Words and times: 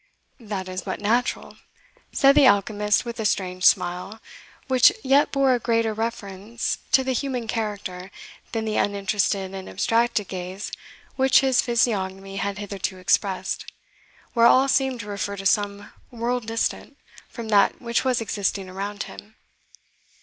"That 0.39 0.67
is 0.67 0.81
but 0.81 0.99
natural," 0.99 1.57
said 2.11 2.33
the 2.33 2.47
alchemist 2.47 3.05
with 3.05 3.19
a 3.19 3.23
strange 3.25 3.63
smile, 3.65 4.19
which 4.67 4.91
yet 5.03 5.31
bore 5.31 5.53
a 5.53 5.59
greater 5.59 5.93
reference 5.93 6.79
to 6.93 7.03
the 7.03 7.11
human 7.11 7.47
character 7.47 8.09
than 8.51 8.65
the 8.65 8.77
uninterested 8.77 9.53
and 9.53 9.69
abstracted 9.69 10.27
gaze 10.27 10.71
which 11.17 11.41
his 11.41 11.61
physiognomy 11.61 12.37
had 12.37 12.57
hitherto 12.57 12.97
expressed, 12.97 13.71
where 14.33 14.47
all 14.47 14.67
seemed 14.67 15.01
to 15.01 15.05
refer 15.07 15.35
to 15.37 15.45
some 15.45 15.93
world 16.09 16.47
distant 16.47 16.97
from 17.29 17.49
that 17.49 17.79
which 17.79 18.03
was 18.03 18.21
existing 18.21 18.67
around 18.69 19.03
him. 19.03 19.35